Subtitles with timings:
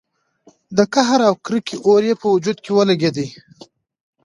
[0.77, 3.25] د قهر او کرکې اور يې په وجود کې لګېده.